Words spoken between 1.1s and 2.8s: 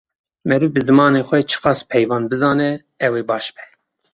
xwe çi qas peyvan bizane